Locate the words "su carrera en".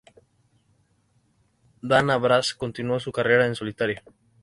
2.99-3.53